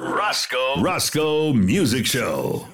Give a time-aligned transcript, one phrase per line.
[0.00, 0.80] Roscoe.
[0.80, 2.66] Roscoe Music Show.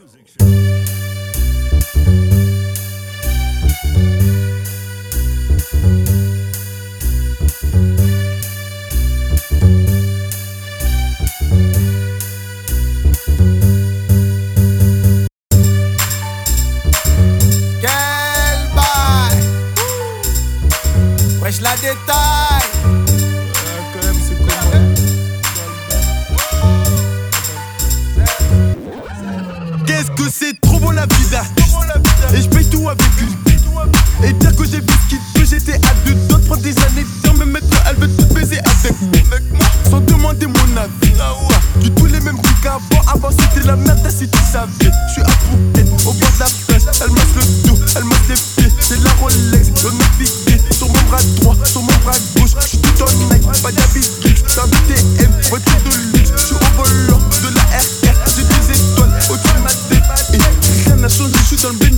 [21.42, 22.99] Wesh la détail
[30.28, 31.42] C'est trop bon la vida.
[32.34, 34.26] Et je paye tout avec une.
[34.26, 37.46] Et dire que j'ai biscuit, que j'étais à deux d'autres prendre des années de mais
[37.46, 39.00] maintenant elle veut tout baiser avec
[39.52, 39.66] moi.
[39.88, 41.12] Sans demander mon avis.
[41.80, 42.66] Du tout les mêmes trucs.
[42.66, 44.70] Avant, avant c'était la merde, si tu savais.
[44.80, 46.82] Je suis à au bord de la plage.
[47.00, 48.72] Elle masse le dos, elle masse les pieds.
[48.80, 50.30] C'est la Rolex, le Nike
[50.72, 52.50] sur mon bras droit, sur mon bras gauche.
[52.60, 54.44] Je suis tout en Nike, pas d'habitude.
[54.54, 54.66] T'as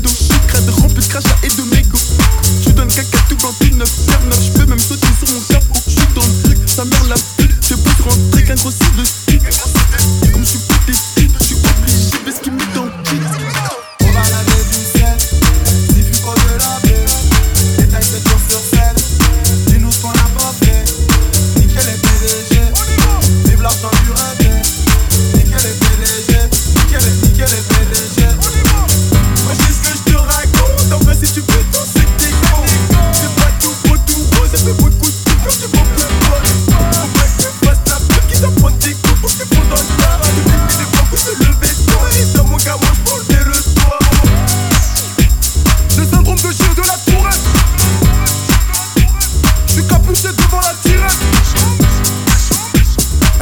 [0.08, 0.70] sucre, de
[1.42, 1.98] et de mégots.
[2.64, 4.41] Je donne caca tout 29, 9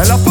[0.01, 0.30] En la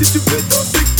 [0.00, 0.91] si tu veux